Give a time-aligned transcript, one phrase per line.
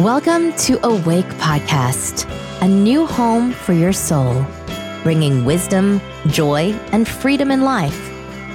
[0.00, 2.26] Welcome to Awake Podcast,
[2.60, 4.44] a new home for your soul,
[5.02, 8.00] bringing wisdom, joy, and freedom in life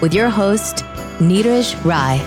[0.01, 0.83] with your host,
[1.19, 2.19] Neeraj Rai.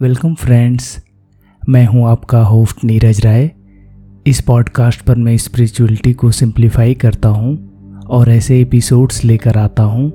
[0.00, 1.00] Welcome friends
[1.68, 3.50] मैं हूं आपका host Neeraj राय
[4.27, 7.69] इस podcast पर मैं spirituality को simplify करता हूँ
[8.09, 10.11] और ऐसे एपिसोड्स लेकर आता हूँ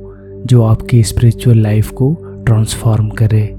[0.46, 3.50] जो आपकी स्पिरिचुअल लाइफ को ट्रांसफॉर्म करे।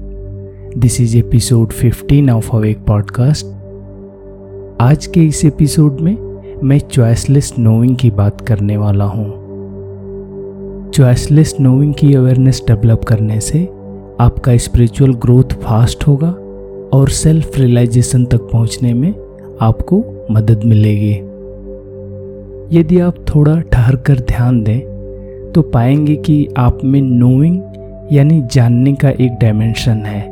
[0.78, 3.46] This is episode 15 of Awake podcast
[4.82, 9.30] आज के इस एपिसोड में मैं चॉइसलेस नोइंग की बात करने वाला हूँ।
[10.90, 13.64] चॉइसलेस नोइंग की अवेयरनेस डेवलप करने से
[14.20, 16.30] आपका स्पिरिचुअल ग्रोथ फास्ट होगा
[16.98, 19.14] और सेल्फ रियलाइजेशन तक पहुँचने में
[19.60, 21.14] आपको मदद मिलेगी।
[22.70, 24.80] यदि आप थोड़ा ठहर कर ध्यान दें
[25.54, 27.60] तो पाएँगे कि आप में नोइंग
[28.12, 30.22] यानी जानने का एक डायमेंशन है,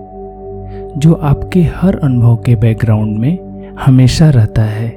[0.98, 3.38] जो आपके हर अनुभव के बैकग्राउंड में
[3.80, 4.88] हमेशा रहता है।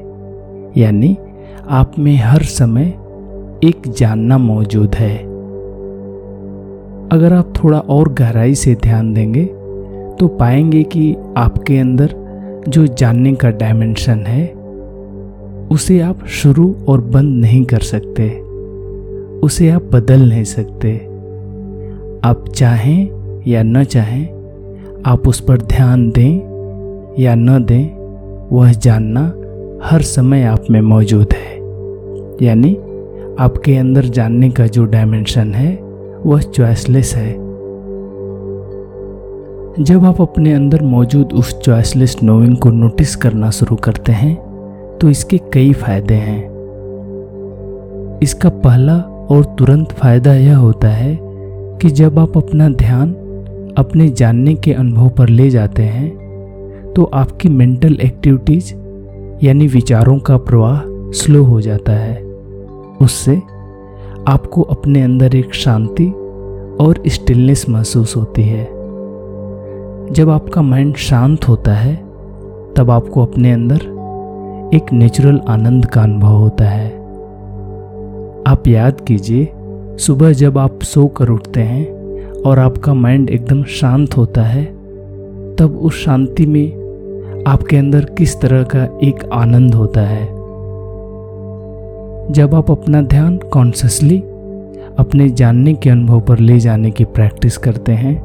[0.77, 1.15] यानी
[1.69, 2.87] आप में हर समय
[3.63, 5.15] एक जानना मौजूद है।
[7.09, 9.45] अगर आप थोड़ा और गहराई से ध्यान देंगे
[10.19, 12.13] तो पाएँगे कि आपके अंदर
[12.69, 14.45] जो जानने का डायमेंशन है
[15.71, 18.29] उसे आप शुरू और बंद नहीं कर सकते।
[19.39, 20.95] उसे आप बदल नहीं सकते।
[22.23, 23.07] आप चाहें
[23.47, 24.25] या न चाहें,
[25.05, 26.55] आप उस पर ध्यान दें
[27.19, 27.89] या न दें,
[28.51, 29.21] वह जानना
[29.87, 31.55] हर समय आप में मौजूद है।
[32.45, 32.75] यानी
[33.39, 35.75] आपके अंदर जानने का जो डायमेंशन है,
[36.25, 37.33] वह चॉइसलेस है।
[39.83, 44.44] जब आप अपने अंदर मौजूद उस चॉइसलेस नोइंग को नोटिस करना शुरू करते हैं
[45.05, 46.43] तो इसके कई फ़ायदे हैं।
[48.23, 48.95] इसका पहला
[49.29, 51.19] और तुरंत फ़ायदा यह होता है
[51.81, 53.13] कि जब आप अपना ध्यान
[53.77, 58.73] अपने जानने के अनुभव पर ले जाते हैं तो आपकी मेंटल एक्टिविटीज़
[59.45, 62.21] यानी विचारों का प्रवाह स्लो हो जाता है।
[63.01, 63.35] उससे
[64.27, 66.07] आपको अपने अंदर एक शांति
[66.79, 68.65] और स्टिलनेस महसूस होती है।
[70.11, 71.95] जब आपका माइंड शांत होता है,
[72.77, 73.93] तब आपको अपने अंदर
[74.75, 76.89] एक नेचुरल आनंद का अनुभव होता है।
[78.47, 79.47] आप याद कीजिए,
[79.97, 84.65] सुबह जब आप सो कर उठते हैं और आपका माइंड एकदम शांत होता है,
[85.55, 90.25] तब उस शांति में आपके अंदर किस तरह का एक आनंद होता है।
[92.33, 94.19] जब आप अपना ध्यान कॉन्शसली
[94.99, 98.15] अपने जानने के अनुभव पर ले जाने की प्रैक्टिस करते हैं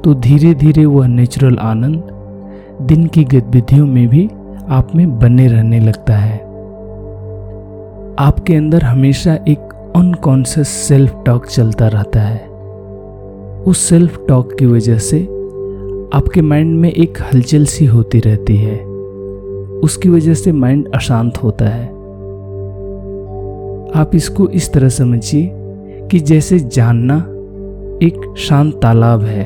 [0.00, 2.02] तो धीरे धीरे वह नेचुरल आनंद
[2.82, 4.28] दिन की गतिविधियों में भी
[4.68, 6.38] आप में बने रहने लगता है।
[8.18, 12.48] आपके अंदर हमेशा एक अनकॉन्शियस सेल्फ टॉक चलता रहता है।
[13.62, 15.22] उस सेल्फ टॉक की वजह से
[16.14, 18.78] आपके माइंड में एक हलचल सी होती रहती है।
[19.80, 21.86] उसकी वजह से माइंड अशांत होता है।
[24.00, 25.50] आप इसको इस तरह समझिए
[26.10, 27.16] कि जैसे जानना
[28.06, 29.44] एक शांत तालाब है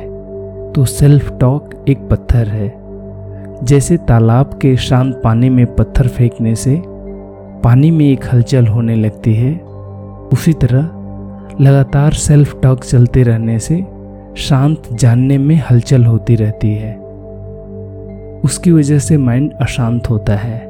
[0.72, 2.83] तो सेल्फ टॉक एक पत्थर है।
[3.64, 6.82] जैसे तालाब के शांत पानी में पत्थर फेंकने से
[7.64, 9.58] पानी में एक हलचल होने लगती है,
[10.32, 10.80] उसी तरह
[11.60, 13.86] लगातार सेल्फ टॉक चलते रहने से
[14.36, 16.96] शांत जानने में हलचल होती रहती है।
[18.44, 20.66] उसकी वजह से माइंड अशांत होता है।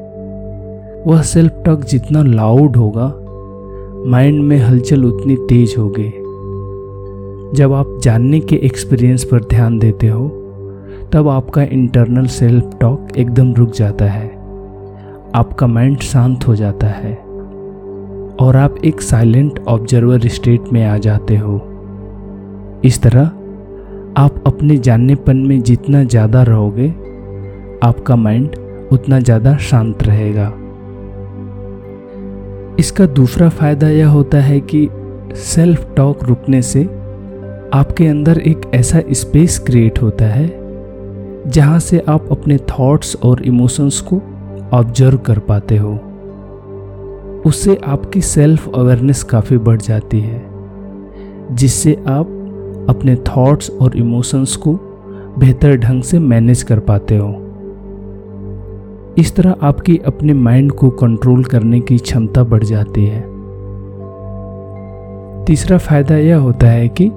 [1.07, 3.13] वह सेल्फ टॉक जितना लाउड होगा
[4.11, 6.11] माइंड में हलचल उतनी तेज होगी।
[7.57, 10.44] जब आप जानने के एक्सपीरियंस पर ध्यान देते हो
[11.15, 14.27] तब आपका इंटरनल सेल्फ टॉक एकदम रुक जाता है।
[15.35, 17.13] आपका माइंड शांत हो जाता है।
[18.37, 21.57] और आप एक साइलेंट ऑब्जर्वर स्टेट में आ जाते हो।
[22.85, 23.23] इस तरह
[24.17, 26.89] आप अपने जाननेपन में जितना ज़्यादा रहोगे,
[27.83, 28.57] आपका माइंड
[28.93, 30.49] उतना ज़्यादा शांत रहेगा।
[32.79, 34.89] इसका दूसरा फ़ायदा यह होता है कि
[35.35, 36.85] सेल्फ टॉक रुकने से
[37.75, 40.64] आपके अंदर एक ऐसा स्पेस क्रिएट होता है
[41.47, 44.17] जहाँ से आप अपने थॉट्स और इमोशंस को
[44.73, 45.93] ऑब्ज़र्व कर पाते हो,
[47.47, 50.43] उससे आपकी सेल्फ अवेयरनेस काफ़ी बढ़ जाती है,
[51.53, 52.27] जिससे आप
[52.91, 54.75] अपने थॉट्स और इमोशंस को
[55.39, 57.29] बेहतर ढंग से मैनेज कर पाते हो।
[59.19, 63.21] इस तरह आपकी अपने माइंड को कंट्रोल करने की क्षमता बढ़ जाती है।
[65.45, 67.11] तीसरा फ़ायदा यह होता है कि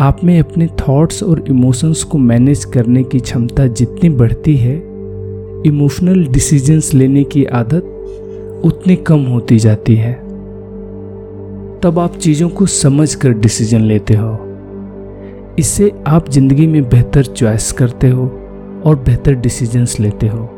[0.00, 4.74] आप में अपने थॉट्स और इमोशंस को मैनेज करने की क्षमता जितनी बढ़ती है
[5.66, 7.84] इमोशनल डिसीजंस लेने की आदत
[8.64, 10.12] उतनी कम होती जाती है।
[11.82, 14.38] तब आप चीज़ों को समझ कर डिसीज़न लेते हो।
[15.58, 18.26] इससे आप ज़िंदगी में बेहतर चॉइस करते हो
[18.86, 20.48] और बेहतर डिसीजंस लेते हो।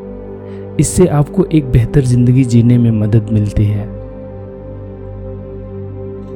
[0.81, 3.98] इससे आपको एक बेहतर ज़िंदगी जीने में मदद मिलती है।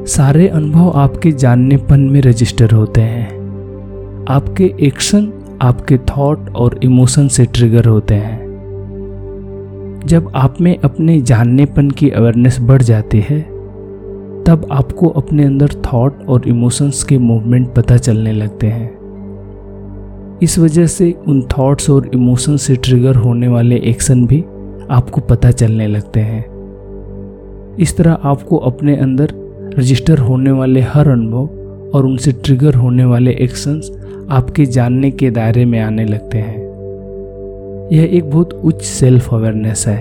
[0.07, 3.27] सारे अनुभव आपके जाननेपन में रजिस्टर होते हैं।
[4.29, 5.33] आपके एक्शन
[5.63, 8.43] आपके थॉट और इमोशन से ट्रिगर होते हैं।
[10.07, 13.41] जब आप में अपने जाननेपन की अवेयरनेस बढ़ जाती है,
[14.45, 18.91] तब आपको अपने अंदर थॉट और इमोशंस के मूवमेंट पता चलने लगते हैं।
[20.43, 24.45] इस वजह से उन थॉट्स और इमोशंस से ट्रिगर होने वाले एक्शन भी
[24.91, 26.45] आपको पता चलने लगते हैं।
[27.77, 29.42] इस तरह आपको अपने अंदर
[29.79, 31.49] रजिस्टर होने वाले हर अनुभव
[31.95, 33.91] और उनसे ट्रिगर होने वाले एक्शंस
[34.31, 36.59] आपके जानने के दायरे में आने लगते हैं।
[37.93, 39.99] यह एक बहुत उच्च सेल्फ अवेयरनेस है।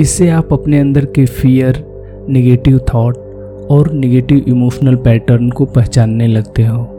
[0.00, 1.84] इससे आप अपने अंदर के फियर
[2.28, 3.16] निगेटिव थॉट
[3.70, 6.90] और निगेटिव इमोशनल पैटर्न को पहचानने लगते हो।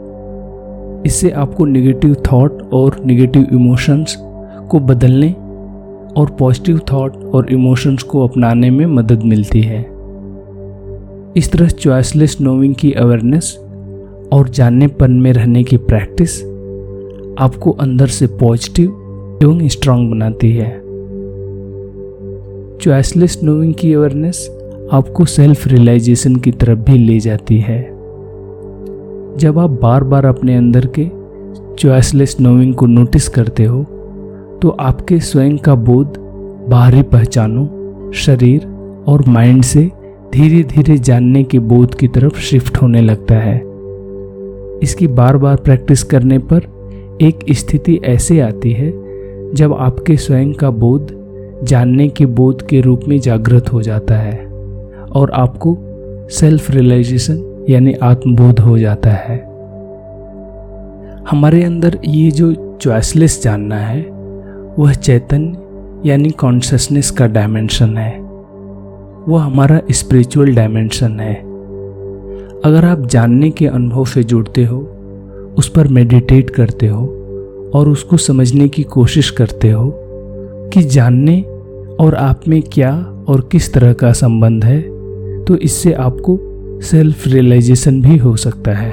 [1.06, 4.16] इससे आपको निगेटिव थॉट और निगेटिव इमोशंस
[4.70, 5.32] को बदलने
[6.16, 9.91] और पॉजिटिव थॉट और इमोशंस को अपनाने में मदद मिलती है।
[11.36, 13.56] इस तरह चॉइसलेस नोविंग की अवेयरनेस
[14.32, 16.42] और जाननेपन में रहने की प्रैक्टिस
[17.38, 20.70] आपको अंदर से पॉजिटिव एवं स्ट्रांग बनाती है।
[22.78, 24.48] चॉइसलेस नोइंग की अवेयरनेस
[24.92, 27.82] आपको सेल्फ रियलाइजेशन की तरफ़ भी ले जाती है।
[29.38, 31.08] जब आप बार बार अपने अंदर के
[31.76, 33.82] चॉइसलेस नोइंग को नोटिस करते हो
[34.62, 36.18] तो आपके स्वयं का बोध
[36.68, 38.66] बाहरी पहचानों, शरीर
[39.06, 39.90] और माइंड से
[40.32, 43.56] धीरे धीरे जानने के बोध की तरफ़ शिफ्ट होने लगता है।
[44.82, 48.90] इसकी बार बार प्रैक्टिस करने पर एक स्थिति ऐसे आती है,
[49.54, 51.12] जब आपके स्वयं का बोध
[51.64, 54.46] जानने के बोध के रूप में जागृत हो जाता है
[55.12, 55.78] और आपको
[56.30, 59.38] सेल्फ रियलाइजेशन यानी आत्मबोध हो जाता है।
[61.30, 64.02] हमारे अंदर ये जो चॉइसलेस जानना है,
[64.78, 68.31] वह चैतन्य यानी कॉन्शसनेस का डायमेंशन है।
[69.28, 71.34] वह हमारा स्पिरिचुअल डायमेंशन है।
[72.64, 74.78] अगर आप जानने के अनुभव से जुड़ते हो,
[75.58, 77.04] उस पर मेडिटेट करते हो,
[77.74, 79.92] और उसको समझने की कोशिश करते हो
[80.72, 81.40] कि जानने
[82.00, 82.92] और आप में क्या
[83.28, 84.80] और किस तरह का संबंध है
[85.44, 86.38] तो इससे आपको
[86.82, 88.92] सेल्फ रियलाइजेशन भी हो सकता है।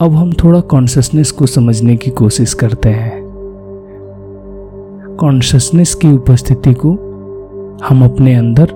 [0.00, 3.22] अब हम थोड़ा कॉन्शसनेस को समझने की कोशिश करते हैं।
[5.20, 6.96] कॉन्शसनेस की उपस्थिति को
[7.82, 8.70] हम अपने अंदर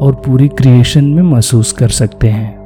[0.00, 2.62] और पूरी क्रिएशन में महसूस कर सकते हैं।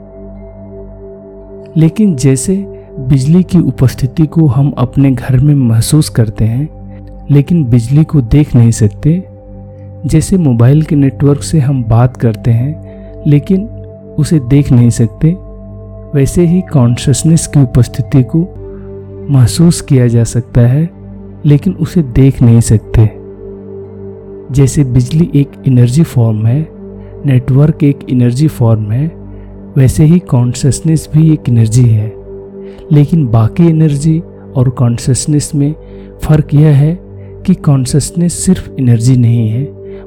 [1.76, 2.56] लेकिन जैसे
[2.98, 6.68] बिजली की उपस्थिति को हम अपने घर में महसूस करते हैं,
[7.30, 9.24] लेकिन बिजली को देख नहीं सकते,
[10.06, 12.82] जैसे मोबाइल के नेटवर्क से हम बात करते हैं,
[13.26, 13.64] लेकिन
[14.18, 15.36] उसे देख नहीं सकते,
[16.14, 18.48] वैसे ही कॉन्शसनेस की उपस्थिति को
[19.30, 20.90] महसूस किया जा सकता है,
[21.46, 23.15] लेकिन उसे देख नहीं सकते।
[24.52, 26.68] जैसे बिजली एक एनर्जी फॉर्म है,
[27.26, 29.06] नेटवर्क एक एनर्जी फॉर्म है,
[29.76, 32.12] वैसे ही कॉन्शसनेस भी एक एनर्जी है।
[32.92, 34.22] लेकिन बाकी एनर्जी
[34.56, 35.74] और कॉन्शसनेस में
[36.22, 36.98] फ़र्क यह है
[37.46, 39.64] कि कॉन्शसनेस सिर्फ़ एनर्जी नहीं है,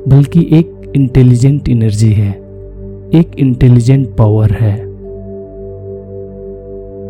[0.08, 2.32] बल्कि एक इंटेलिजेंट एनर्जी है,
[3.14, 4.82] एक इंटेलिजेंट पावर है।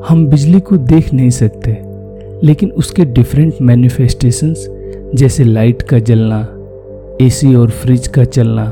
[0.10, 1.78] हम बिजली को देख नहीं सकते,
[2.44, 4.68] लेकिन उसके डिफरेंट मैनिफेस्टेशंस
[5.16, 6.48] जैसे लाइट का जलना
[7.22, 8.64] एसी और फ्रिज का चलना,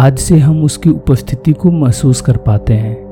[0.00, 3.04] आज से हम उसकी उपस्थिति को महसूस कर पाते हैं।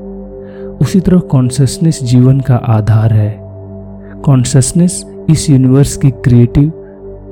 [0.81, 3.37] उसी तरह कॉन्शसनेस जीवन का आधार है।
[4.21, 6.73] कॉन्शसनेस इस यूनिवर्स की क्रिएटिव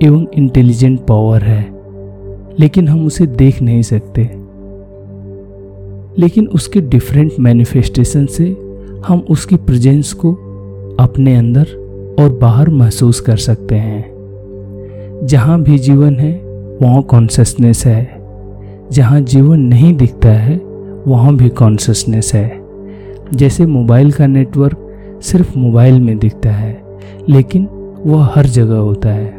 [0.02, 1.72] एवं इंटेलिजेंट पावर है,
[2.60, 4.22] लेकिन हम उसे देख नहीं सकते।
[6.22, 8.58] लेकिन उसके डिफरेंट मैनिफेस्टेशन से
[9.08, 10.34] हम उसकी प्रेजेंस को
[11.00, 11.64] अपने अंदर
[12.20, 14.18] और बाहर महसूस कर सकते हैं।
[15.24, 16.47] जहाँ भी जीवन है
[16.82, 18.28] वहाँ कॉन्शसनेस है।
[18.92, 20.62] जहाँ जीवन नहीं दिखता है,
[21.08, 22.62] वहाँ भी कॉन्शसनेस है।
[23.34, 24.78] जैसे मोबाइल का नेटवर्क
[25.22, 26.84] सिर्फ़ मोबाइल में दिखता है,
[27.30, 27.68] लेकिन
[28.06, 29.38] वह हर जगह होता है।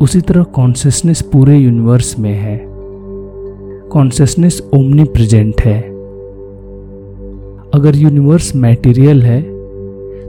[0.00, 2.66] उसी तरह कॉन्शसनेस पूरे यूनिवर्स में है।
[3.88, 5.80] कॉन्शसनेस ओमनी प्रेजेंट है।
[7.74, 9.42] अगर यूनिवर्स मैटेरियल है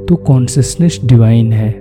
[0.05, 1.71] तो कॉन्शसनेस डिवाइन है।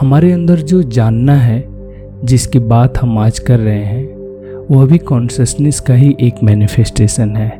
[0.00, 1.77] हमारे अंदर जो जानना है
[2.24, 7.50] जिसकी बात हम आज कर रहे हैं, वह भी कॉन्शसनेस का ही एक मैनिफेस्टेशन है।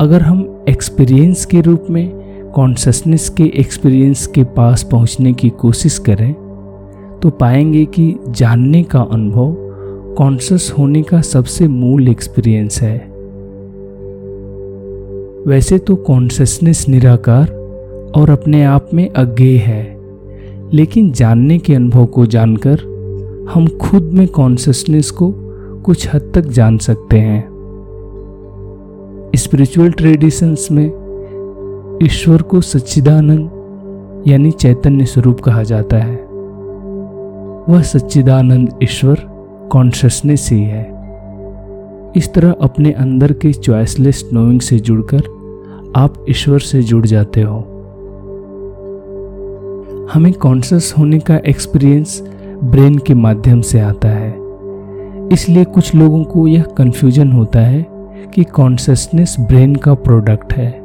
[0.00, 6.32] अगर हम एक्सपीरियंस के रूप में कॉन्शसनेस के एक्सपीरियंस के पास पहुँचने की कोशिश करें
[7.22, 9.54] तो पाएँगे कि जानने का अनुभव
[10.16, 12.96] कॉन्शियस होने का सबसे मूल एक्सपीरियंस है।
[15.46, 17.50] वैसे तो कॉन्शसनेस निराकार
[18.16, 19.82] और अपने आप में अज्ञेय है,
[20.72, 22.88] लेकिन जानने के अनुभव को जानकर
[23.54, 25.34] हम खुद में कॉन्शियसनेस को
[25.84, 27.40] कुछ हद तक जान सकते हैं।
[29.36, 30.86] स्पिरिचुअल ट्रेडिशंस में
[32.02, 33.50] ईश्वर को सच्चिदानंद
[34.28, 36.16] यानी चैतन्य स्वरूप कहा जाता है।
[37.68, 39.14] वह सच्चिदानंद ईश्वर
[39.72, 40.84] कॉन्शियसनेस ही है।
[42.16, 45.22] इस तरह अपने अंदर के चॉइसलेस नोइंग से जुड़कर
[45.96, 47.58] आप ईश्वर से जुड़ जाते हो।
[50.12, 52.22] हमें कॉन्शियस होने का एक्सपीरियंस
[52.64, 54.34] ब्रेन के माध्यम से आता है।
[55.32, 57.86] इसलिए कुछ लोगों को यह कंफ्यूजन होता है
[58.34, 60.80] कि कॉन्शसनेस ब्रेन का प्रोडक्ट है।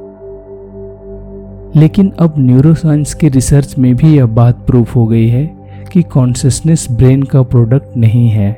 [1.76, 5.52] लेकिन अब न्यूरोसाइंस के रिसर्च में भी यह बात प्रूफ हो गई है
[5.92, 8.52] कि कॉन्शसनेस ब्रेन का प्रोडक्ट नहीं है।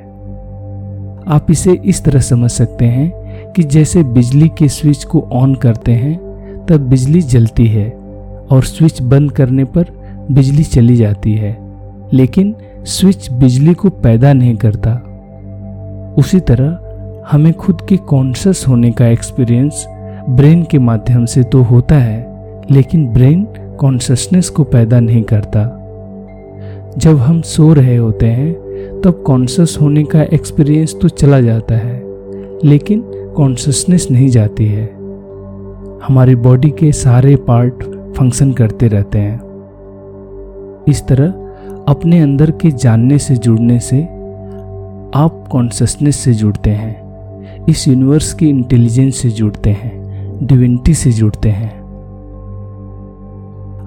[1.28, 3.12] आप इसे इस तरह समझ सकते हैं
[3.52, 6.20] कि जैसे बिजली के स्विच को ऑन करते हैं,
[6.66, 7.90] तब बिजली जलती है
[8.52, 9.86] और स्विच बंद करने पर
[10.32, 11.68] बिजली चली जाती है।
[12.14, 12.56] लेकिन
[12.86, 14.92] स्विच बिजली को पैदा नहीं करता।
[16.18, 16.80] उसी तरह
[17.32, 19.86] हमें खुद के कॉन्शस होने का एक्सपीरियंस
[20.30, 22.28] ब्रेन के माध्यम से तो होता है,
[22.72, 23.48] लेकिन ब्रेन
[23.80, 25.64] कॉन्शसनेस को पैदा नहीं करता।
[26.98, 28.54] जब हम सो रहे होते हैं,
[29.02, 32.02] तब कॉन्शियस होने का एक्सपीरियंस तो चला जाता है,
[32.64, 33.04] लेकिन
[33.36, 34.86] कॉन्शसनेस नहीं जाती है।
[36.04, 37.84] हमारी बॉडी के सारे पार्ट
[38.18, 39.40] फ़ंक्शन करते रहते हैं।
[40.88, 41.47] इस तरह
[41.88, 44.04] अपने अंदर के जानने से जुड़ने से
[45.16, 51.50] आप कॉन्शसनेस से जुड़ते हैं। इस यूनिवर्स की इंटेलिजेंस से जुड़ते हैं डिविनिटी से जुड़ते
[51.50, 51.80] हैं।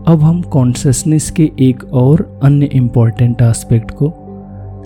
[0.07, 4.13] अब हम कॉन्शसनेस के एक और अन्य इंपॉर्टेंट एस्पेक्ट को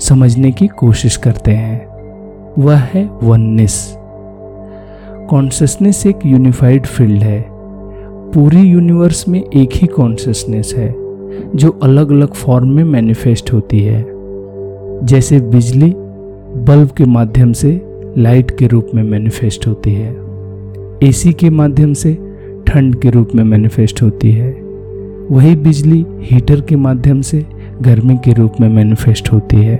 [0.00, 1.87] समझने की कोशिश करते हैं।
[2.59, 3.94] वह है वननेस
[5.30, 7.44] कॉन्शियसनेस एक यूनिफाइड फ़ील्ड है।
[8.30, 11.03] पूरी यूनिवर्स में एक ही कॉन्शसनेस है।
[11.56, 14.06] जो अलग अलग फॉर्म में मैनिफेस्ट होती है।
[15.02, 15.94] जैसे बिजली
[16.56, 17.80] बल्ब के माध्यम से
[18.18, 20.16] लाइट के रूप में मैनिफेस्ट होती है।
[21.02, 22.18] एसी के माध्यम से
[22.66, 24.50] ठंड के रूप में मैनिफेस्ट होती है।
[25.30, 27.46] वही बिजली हीटर के माध्यम से
[27.82, 29.76] गर्मी के रूप में मैनिफेस्ट होती है।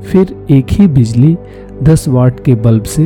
[0.00, 1.36] फिर एक ही बिजली
[1.82, 3.02] 10 वाट के बल्ब से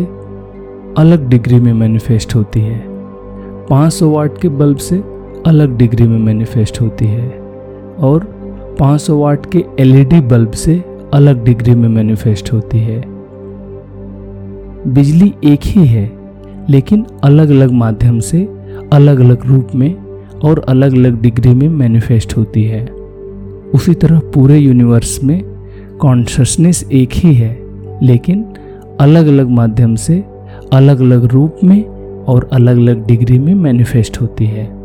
[0.98, 2.84] अलग डिग्री में मैनिफेस्ट होती है।
[3.70, 5.02] 500 वाट के बल्ब से
[5.46, 7.28] अलग डिग्री में मैनिफेस्ट होती है
[7.98, 8.24] और
[8.80, 10.84] 500 वाट के एलईडी बल्ब से
[11.14, 13.04] अलग डिग्री में मैनिफेस्ट होती है।
[14.94, 16.10] बिजली एक ही है,
[16.70, 18.48] लेकिन अलग अलग माध्यम से
[18.92, 19.94] अलग अलग रूप में
[20.44, 22.86] और अलग अलग डिग्री में मैनिफेस्ट होती है।
[23.74, 25.42] उसी तरह पूरे यूनिवर्स में
[26.00, 27.58] कॉन्शसनेस एक ही है,
[28.02, 28.44] लेकिन
[29.00, 30.24] अलग अलग माध्यम से
[30.72, 31.84] अलग अलग रूप में
[32.24, 34.83] और अलग अलग डिग्री में मैनिफेस्ट होती है।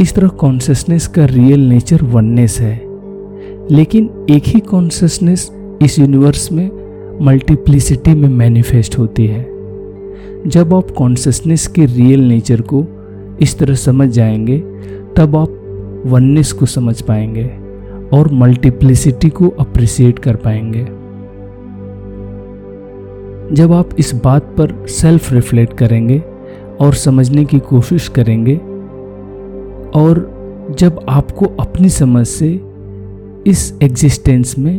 [0.00, 2.82] इस तरह कॉन्शियसनेस का रियल नेचर वननेस है।
[3.70, 6.70] लेकिन एक ही कॉन्शियसनेस इस यूनिवर्स में
[7.22, 9.42] मल्टीप्लिसिटी में मैनिफेस्ट होती है।
[10.46, 12.86] जब आप कॉन्शियसनेस के रियल नेचर को
[13.40, 14.58] इस तरह समझ जाएँगे,
[15.16, 15.58] तब आप
[16.06, 17.50] वननेस को समझ पाएँगे
[18.16, 20.84] और मल्टीप्लिसिटी को अप्रिसिएट कर पाएँगे।
[23.54, 26.22] जब आप इस बात पर सेल्फ रिफ्लेक्ट करेंगे
[26.80, 28.60] और समझने की कोशिश करेंगे
[29.94, 30.32] और
[30.78, 32.60] जब आपको अपनी समझ से
[33.46, 34.78] इस एग्जिस्टेंस में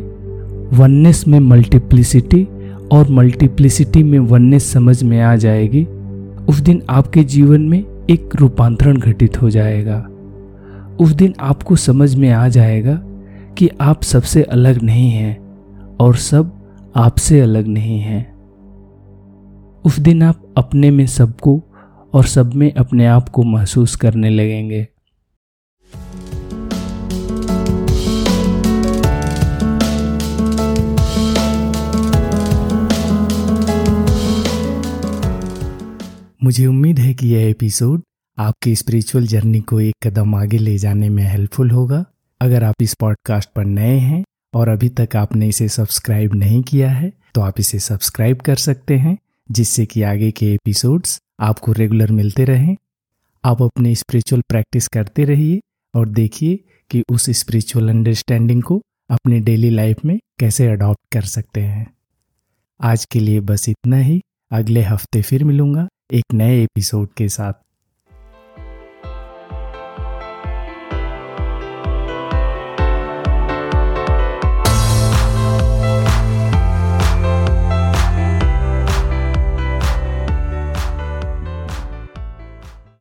[0.74, 2.48] वननेस में मल्टीप्लिसिटी
[2.92, 5.84] और मल्टीप्लिसिटी में वननेस समझ में आ जाएगी,
[6.50, 10.08] उस दिन आपके जीवन में एक रूपांतरण घटित हो जाएगा।
[11.00, 13.02] उस दिन आपको समझ में आ जाएगा
[13.58, 15.60] कि आप सबसे अलग नहीं हैं
[16.00, 16.52] और सब
[16.96, 18.34] आपसे अलग नहीं हैं।
[19.86, 21.64] उस दिन आप अपने में सबको
[22.14, 24.88] और सब में अपने आप को महसूस करने लगेंगे।
[36.54, 38.02] मुझे उम्मीद है कि यह एपिसोड
[38.38, 42.04] आपकी स्पिरिचुअल जर्नी को एक कदम आगे ले जाने में हेल्पफुल होगा।
[42.42, 46.90] अगर आप इस पॉडकास्ट पर नए हैं और अभी तक आपने इसे सब्सक्राइब नहीं किया
[46.92, 49.18] है तो आप इसे सब्सक्राइब कर सकते हैं,
[49.50, 52.76] जिससे कि आगे के एपिसोड्स आपको रेगुलर मिलते रहें।
[53.44, 55.60] आप अपने स्पिरिचुअल प्रैक्टिस करते रहिए
[55.94, 56.60] और देखिए
[56.92, 61.88] कि उस स्पिरिचुअल अंडरस्टैंडिंग को अपने डेली लाइफ में कैसे अडॉप्ट कर सकते हैं।
[62.80, 67.54] आज के लिए बस इतना ही। अगले हफ़्ते फिर मिलूँगा। एक नए एपिसोड के साथ।